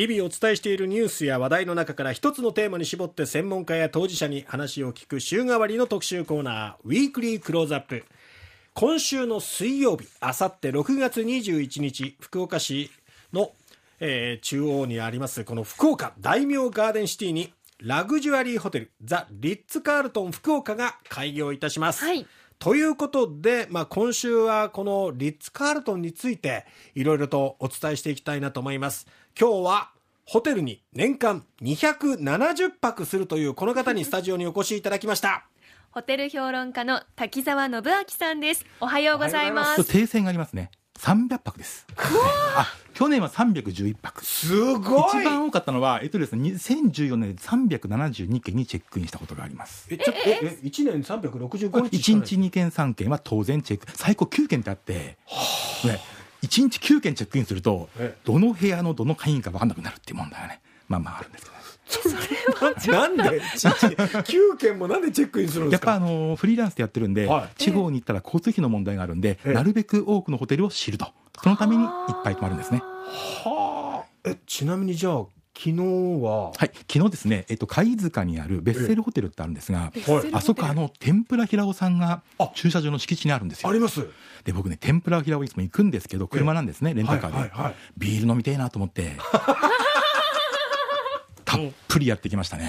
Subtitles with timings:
[0.00, 8.06] 日々お伝えしているニュースや話題の中から一つのテーマに絞って専門家や当事者に話を聞く週替わりの特集コーナーウィークリークローズアップ
[8.72, 12.90] 今週の水曜日あさって6月21日福岡市
[13.34, 13.52] の、
[13.98, 22.26] えー中央にありますこの福岡大名ガーデンシティにラグジュアリーホテルザ・リッツ・カールトン福岡が開業いたします、はい。
[22.60, 29.06] ということで、まあ、今週はこのリッツ・カールトンについていろいろとお伝えしていきたいなと思います。
[29.38, 29.90] 今日は
[30.26, 35.46] ホテルに年間270泊するというこの方にスタジオにお越しいただきました。
[35.90, 38.66] ホテル評論家の滝沢信明さんです。
[38.78, 40.70] おはようございまちょっすと訂正がありますね。
[40.98, 41.86] 300泊です。
[43.00, 44.24] あ、去年は311泊。
[44.24, 49.86] すご一番多かったのは、えっとですね、2014年で372件にチェックインしたことがあります。
[49.90, 53.86] えちょええ1年365日1日2件3件は当然チェック。
[53.94, 55.16] 最高9件ってあって、
[55.84, 56.00] ね、
[56.42, 61.60] 1日9件チェックインするとえ、どの部屋のどの会員か分かんなくなるっていう問題がね、まあまああるんですけどね。
[62.88, 71.08] なんで？9件もなんでチェックインするんでやっすかぱあのフリーランスでやってるんで、はい地方に行ったら交通費の問題があるんで、ええなるべく多くのホテルを知ると。
[71.42, 71.88] そのためにいっ
[72.22, 72.82] ぱい泊まるんですね。
[73.44, 74.10] はあ。
[74.24, 75.24] えちなみにじゃあ
[75.56, 75.76] 昨日
[76.22, 76.52] は？
[76.52, 79.92] はい、昨日ですね、えっと、貝塚にあるベッセルホテルってあるんですが、
[80.32, 82.50] あそこあの天ぷら平尾さんがあ。
[82.54, 83.70] 駐車場の敷地にあるんですよ。
[83.70, 84.06] あります。
[84.44, 87.74] で僕ね天ぷら平尾いつも行くんですけど車なんですねレンタカーで、はいはいはい。
[87.98, 89.16] ビール飲みてえなと思って
[91.44, 92.68] たっぷりやってきましたね。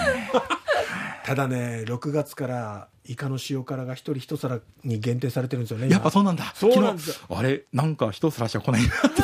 [1.23, 6.52] ただね6月からイカの塩辛が一人一皿に限定されてるんですよねやっぱそうなんだ。
[6.56, 7.14] そうなんですよ。
[7.14, 7.64] 昨日あれ？
[7.74, 8.82] なんか一皿しか来ない。
[8.82, 9.22] なって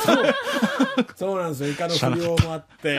[1.16, 1.70] そうなんですよ。
[1.70, 2.98] イカの不良もあって。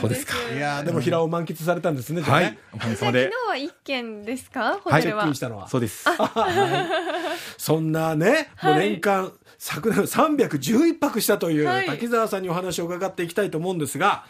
[0.00, 0.26] そうです。
[0.26, 0.34] か。
[0.54, 2.76] いやーでも平尾満喫されたんですねじゃあはねい。
[2.76, 4.80] おかげじゃあ昨さまで日は一軒ですか？
[4.84, 5.02] ホはい。
[5.02, 6.04] テルは、そうです
[7.58, 11.86] そんなね、もう年間、昨年311泊したというはい。
[11.86, 13.28] 滝沢さんにお話を伺ってい。
[13.28, 14.24] きたいと思うんですが、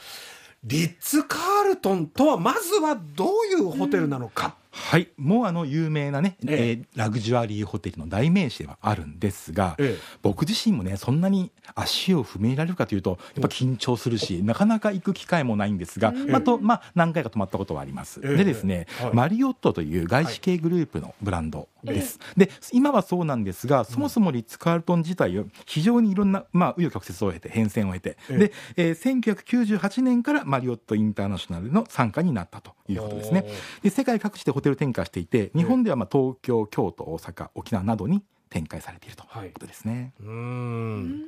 [0.64, 3.54] リッツ・カールトンとはまずはどうい。
[3.54, 6.70] うホテルなのか、はい、もうあの有名なね、ええ。
[6.70, 10.02] えーラグジュアリーホテルの代名詞ではあるんですが、ええ。
[10.22, 18.36] 僕自身もねそんなに足を踏み入れられるかというとやっぱ緊張するし、なかなか行く機会もないんですが、まあとまあ、何回か泊まったことはあります、ええ。
[18.36, 19.14] でですね、はい。
[19.14, 28.38] マリオットという外資系グループのブランドです、で今はそうなんですがそもそもリッツ・カールトン自体を非常にいろんな、まあ、紆余曲折を経て変遷を経て、ええ。
[28.38, 33.46] で、えー1998年からマリオット・インターナショナルの参加になったということですね。
[33.82, 41.24] で世界各地でホテル展開していて日本ではまあ東京京都大阪沖縄などに展開されているとはいいうことですね、うーん。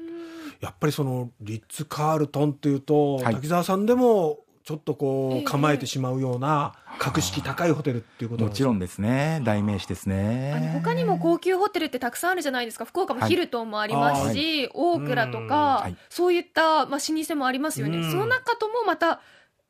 [0.60, 3.34] やっぱりそのリッツ・カールトンっていうと、はい。
[3.34, 5.41] 滝沢さんでもちょっとこええ。
[5.43, 9.41] う構えてしまうような格式高いホテルっていうことなんですかもちろんですね。
[9.45, 12.84] 代名詞ですあのね他にも高級ホテルってたくさんあるじゃないですか。
[12.84, 13.28] 福岡もはい。
[13.31, 15.47] ヒルトンもありますし、大倉とうん。
[15.47, 15.97] か、はい。
[16.09, 18.11] そういった、まあ、老舗もありますよね、うん。
[18.11, 19.21] その中ともまた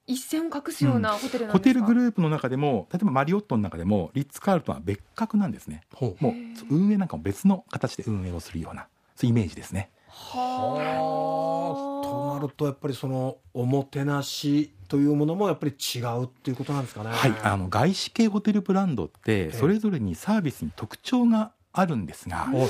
[0.07, 5.83] 一線を画すようなホテルなんホですか、テルグループの中でも例えばマリオットの中でもリッツ・カールトンは別格なんですね。
[5.95, 6.23] ほう。
[6.23, 6.31] も
[6.71, 9.91] う運営なんかも別の形で運営をするようなそういうイメージですね。
[10.09, 12.09] はあ。
[12.09, 17.09] となるとやっぱりそのおもてなしというものもやっぱり違うっていうことなんですかね。
[17.09, 22.69] はい、あの外資系ホテルブランドってそれぞれにサービスに特徴があるんですが、はい。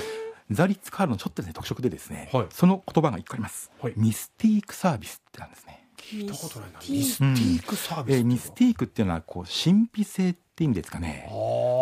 [0.55, 2.47] ザリッツ・カールのちょっとですね特色でですね、はい。
[2.51, 3.95] その言葉が一個あります、はい。
[3.97, 6.79] ミスティークサービスってなんですね、聞いたことないな。
[6.89, 8.17] ミミスティークサービス。
[8.17, 11.29] えーミスティークっていうのはこう神秘性って意味ですかね。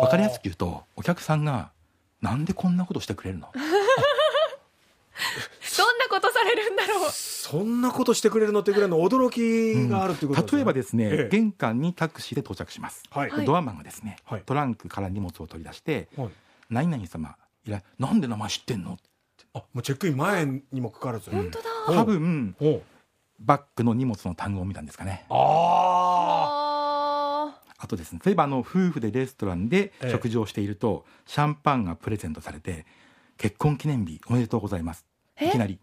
[0.01, 1.71] わかりやすく言うとお客さんが
[2.19, 3.49] なんでこんなことしてくれるの？
[6.11, 7.11] ことされるんだろう。
[7.11, 11.29] そんなことしてくれるのってぐらいの驚きがあるっていうこと例えばですね、ええ。
[11.31, 13.29] 玄関にタクシーで到着します、はい。
[13.31, 14.43] はいドアマンがですね、はい。
[14.45, 16.29] トランクから荷物を取り出してはい
[16.69, 17.35] 「何々様
[17.65, 18.97] いらなんで名前知ってんの?
[19.53, 21.31] あ、もうチェックイン前にもかかわらず。
[21.31, 21.95] 本当だ、うん。
[21.97, 22.55] 多分
[23.39, 25.25] バッグの荷物の単語を見たんですかね。
[25.29, 25.35] あ
[27.57, 30.11] ああとですね例えばあの夫婦でレストランでええ。
[30.11, 32.85] 食事をしていると、シャンパンがプレゼントされて
[33.37, 35.05] 結婚記念日おめでとうございます。
[35.35, 35.47] え？
[35.47, 35.73] いきなり。
[35.73, 35.77] ー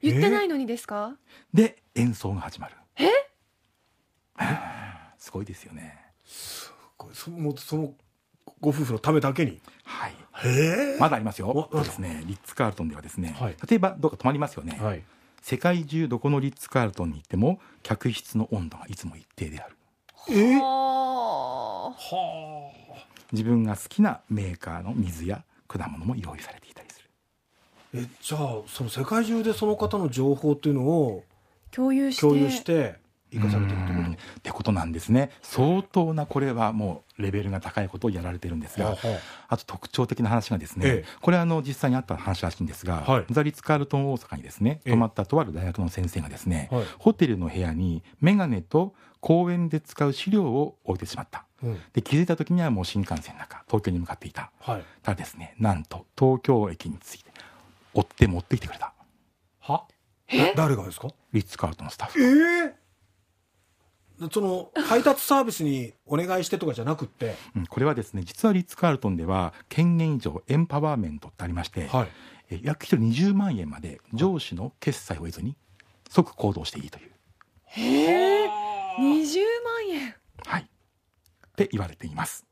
[0.00, 1.16] 言ってないのにですか、
[1.52, 2.74] で演奏が始まる。
[2.96, 3.08] え？
[5.18, 5.98] すごいですよね。
[5.98, 6.82] あ。
[6.96, 7.94] これそもうその
[8.60, 9.60] ご夫婦のためだけに？
[9.84, 10.14] はい。
[11.00, 11.48] まだありますよ。
[11.48, 13.56] おそうですねリッツ・カールトンではですね、はい。
[13.68, 15.02] 例えばどうか泊まりますよね、はい。
[15.42, 19.76] 世界中どこのリッツ・カールトンに行っても客室の温度がいつも一定である。
[20.30, 20.54] え？
[20.60, 23.06] ははああ。
[23.32, 26.87] 自分が好きなメーカーの水や果物も用意されていたり
[27.94, 31.24] え、じゃあその世界中でその方の情報っていうのを
[31.70, 32.20] 共有して。
[32.22, 32.96] 共有して
[33.30, 34.12] 生かされてるってうん。
[34.12, 35.30] ってことなんですね。
[35.42, 39.18] 相当なこれはもうレベルが高いことをやられてるんですがはあは
[39.48, 41.08] あと特徴的な話がですね、ええ。
[41.20, 43.24] これはあの実際にあった話らしいんですが、はい。
[43.30, 44.90] ザリッツ・カールトン大阪にですねええ。
[44.92, 46.84] 泊まったとある大学の先生がですね、はい。
[46.98, 51.44] ホテルの部屋に眼鏡と公園で使う資料を置いてしまった。
[51.62, 51.80] うん。
[51.92, 54.50] で気づいた時にはもう新幹線の中東京に向かっていた。
[54.60, 54.84] はい。
[55.02, 57.27] ただですねなんと東京駅に着いて
[57.98, 58.92] 追って持ってきてくれた。
[59.60, 59.86] は？
[60.56, 61.08] 誰がですか？
[61.32, 62.74] リッツ・カールトンのスタッフえ
[64.20, 64.28] え？
[64.32, 67.34] その配達サービスにお願いしてとかじゃなくって？
[67.56, 72.08] うんこれはですね実はリッツ・カールトンでは権限以上エンパワーメントってありまして、はい。
[72.50, 75.56] え約1人20万円まで上司の決済を得ずに
[76.08, 77.10] 即行動していいという、
[77.66, 78.48] へえ
[78.98, 80.14] 20万円。
[80.46, 80.66] はい、っ
[81.56, 82.46] て言われています。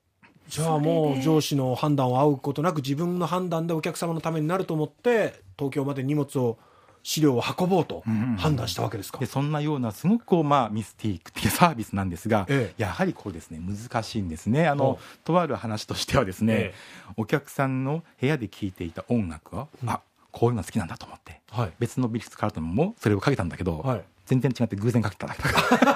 [0.48, 6.58] じゃあもう上司の判断を仰ぐことなく自分の判断でお客様のためになると思って東京まで荷物を
[7.06, 8.02] 資料を運ぼうと
[8.36, 12.82] 判断したわけですか、でそんなようなすごくこう、まあ、ミスティック的なサービスなんですが、ええ。
[12.82, 14.66] やはりこうですね難しいんですね。
[14.66, 16.74] あほのとある話としてはですね、え
[17.16, 20.00] お客さんの部屋で聴いていた音楽は、あ
[20.32, 21.72] こういうの好きなんだと思ってはい。
[21.78, 24.02] 別のビリッツ・カールトンもそれをかけたんだけど、はい。
[24.26, 25.95] 全然違って偶然かけただけだから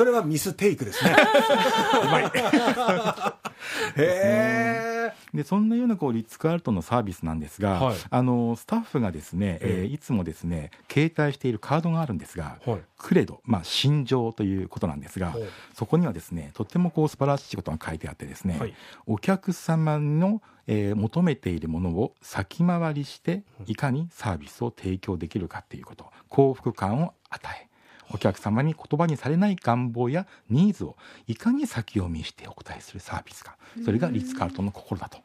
[0.00, 1.14] それはミステイクですね。
[2.02, 2.24] うまい。
[2.24, 2.32] へ
[3.98, 7.96] えでそんなようなこうリッツ・カールトンのサービスなんですが、はい。
[8.08, 9.82] あのスタッフがですね、ええ。
[9.82, 12.80] えーいつもですね携帯しているカードがあるんですが、はい。
[12.96, 15.48] クレド、まあ、心情ということなんですがほう。
[15.74, 18.74] そこにはですねとってもこう素晴らしいことが書いてあってですね、はい。
[19.06, 27.69] お客様の、えー求めているものを先回りしていかにサービスを提供できるかっていうこと幸福感を与え
[28.12, 30.96] お客様に言葉にされない願望やニーズを
[31.26, 33.56] いかに先読みしてお答えするサービスか。
[33.84, 35.18] それがリッツ・カールトンの心だと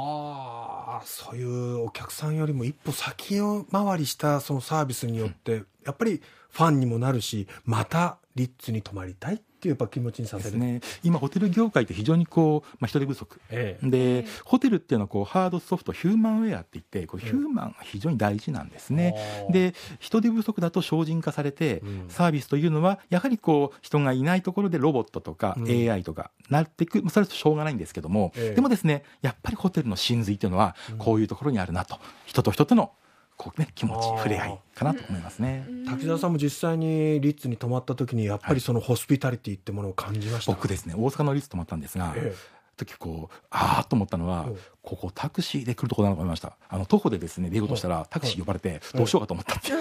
[0.00, 13.40] はあそういうお客さんよりも一歩先を回りしたそのサービスによってやっぱりファンにもなるしまたリッツに泊まりたいっていうやっぱ気持ちにさせる、ですね、今ホテル業界って非常にこう、まあ、人手不足。
[13.50, 13.90] ええ。
[13.90, 19.14] でホテルっていうのはこうハードソフトヒューマンウェアって言ってこうヒューマンが非常に大事なんですね。
[19.46, 19.52] あー。
[19.52, 22.04] で人手不足だと精進化されて、うん。
[22.08, 25.90] サービスというのはやはりこう人がいないところでロボットとかうん。
[25.90, 28.54] AI とかなっていく、まあそれはしょうがないんですけども、ええ。
[28.54, 31.98] でもですねやっぱりホテルの真髄というのはこういうところにあるなと。
[32.26, 32.92] 人と人との
[33.38, 35.66] こう、ね、気持ち触れ合いかなと思いますね。
[35.86, 42.34] 滝沢さんも実際にリッツに泊まった時にやっぱりそのホスピタリティってものを感じました、僕ですね大阪のリス泊まったんですが、え
[42.76, 44.58] 時こうああと思ったのは、うん。
[44.82, 46.56] ここタクシーで来るところだなと思いました。
[46.68, 49.68] あの徒歩でですね出ようとしたら、タクシー呼ばれてどうしようかと思ったって、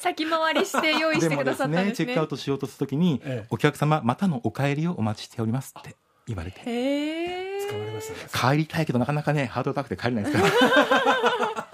[0.00, 1.92] 先回りして用意してくださったんですね。
[1.92, 3.46] チェックアウトしようとするときに、ええ。
[3.50, 5.94] お客様またのお帰りをお待ちしておりますって
[6.26, 6.60] 言われて。
[6.60, 8.52] へえ捕まりましたね。
[8.52, 11.68] 帰りたいけどなかなかねハードル高くて帰れないですから。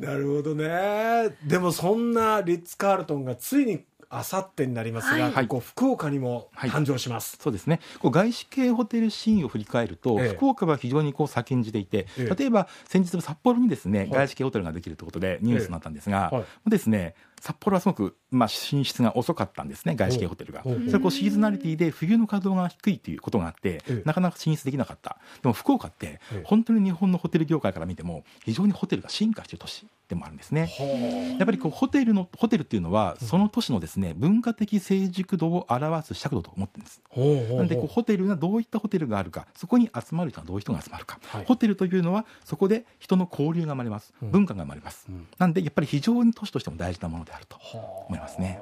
[0.00, 1.36] なるほどね。
[1.44, 5.46] でもそんなリッツ・カールトンがついにあさってになりますが、はい。
[5.46, 6.70] ここ福岡にもはい。
[6.70, 7.80] 誕生します、そうですね。
[8.00, 10.28] こう外資系ホテルシーンを振り返ると、ええ。
[10.30, 12.34] 福岡は非常にこう先んじていて、ええ。
[12.34, 14.10] 例えば先日札幌にですね、い。
[14.10, 16.70] 外資系ホテルができるということでニュースになったんですが、ええはい。
[16.70, 20.62] ですね札幌はすごく、まあ、進出が遅かったんですね外資系ホテルが。
[20.62, 24.02] それこうシーズナリティで冬の稼働が低いということがあって、ええ。
[24.04, 25.18] なかなか進出できなかった。
[25.42, 26.42] でも福岡ってええ。
[26.44, 30.68] 本当に日本のホテル業界から見ても非常にホテルが進化している都市でもあるんですね。
[30.78, 37.02] はやっぱりこうホテルのホテルっていうのはその都市のですね文化的成熟度を表す尺度と思ってるんです。
[37.56, 41.44] なんでこうホテルがどういったホテルがあるかそこに集まる人はどういう人が集まるか、はい。
[41.46, 44.30] ホテルというのはそこで人の交流が生まれます、うん。
[44.30, 45.26] 文化が生まれます、うん。
[45.38, 48.60] なんでやっぱり非常に都市としても大事なものであるとは思いますね。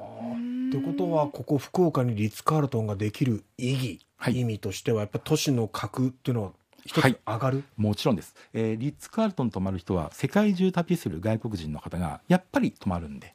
[0.71, 4.39] ということはここ福岡にリッツ・カールトンができる意義、はい。
[4.39, 6.51] 意味としてはやっぱ都市の格っていうのは
[6.85, 7.17] 一つはい。
[7.25, 13.33] 上がる、もちろんです、えーリッツ・カールトンに泊まる人は世界中旅する外国人の方がやっぱり泊まるんで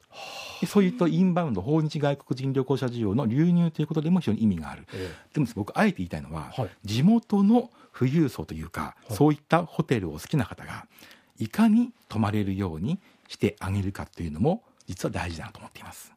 [0.61, 4.87] でそういったインバウンド訪日外国人旅行者需要の流入ということでも非常に意味がある。
[4.93, 6.69] えでもですね僕あえて言いたいのは、はい。
[6.85, 9.13] 地元の富裕層というか、はい。
[9.13, 10.87] そういったホテルを好きな方が
[11.37, 16.11] いかに泊まれるようにしてあげるかというのも実は大事だなと思っています。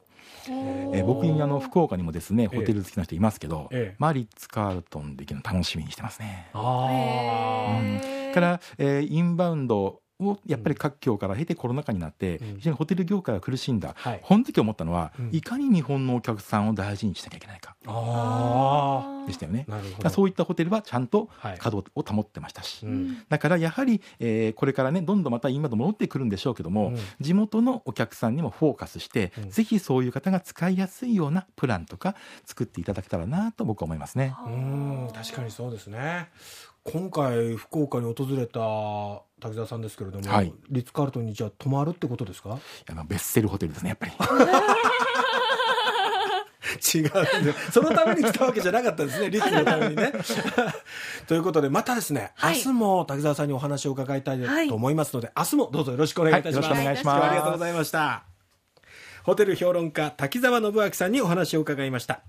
[0.49, 2.57] えー僕にあの福岡にもですねええ。
[2.61, 3.97] ホテル好きな人いますけど、ええ。
[3.99, 6.49] マリッツ・カールトンで行くの楽しみにしてますね。
[6.55, 8.33] ああ、うん。
[8.33, 12.57] から、えーインバウンドをやっぱり各境から経てコロナ禍になってうん。
[12.57, 14.21] 非常にホテル業界は苦しんだ、はい。
[14.23, 15.31] この時思ったのは、うん。
[15.33, 17.77] いかに日本のお客さんを大事にしなきゃいけないか。
[17.87, 19.67] あでしたよね。
[20.11, 21.59] そういったホテルはちゃんとはい。
[21.59, 23.25] 稼働を保ってましたし、うん。
[23.29, 26.99] だからやはり、えーこれからねどんどんまた今と戻ってくるんでしょうけども、うん。
[27.21, 29.51] 地元のお客さんにもフォーカスして、うん。
[29.51, 34.35] ぜひそういう方が使いやすいようなプランとか作っていただけたらなと僕は思いますね。
[34.47, 36.29] うん確かにそうですね。
[36.85, 40.53] 今回福岡に訪れた滝沢さんですけれども、はい。
[40.71, 42.59] リッツ・カールトンにじゃあ泊まるってことですか？
[42.91, 44.13] あのベッセルホテルですねやっぱり。
[46.95, 50.13] 違うんでそのために来たわけじゃなかったですねリッツのためにね。
[51.27, 52.57] ということでまたですね、はい。
[52.57, 54.69] 明日も滝沢さんにお話を伺いたいはい。
[54.69, 57.25] と思いますので、明日もどうぞよろしくお願いいたします、はいよろしくお願いします。
[57.25, 58.25] ありがとうございました。
[59.25, 62.23] ホテル評論家滝沢信明さんにお話を伺いました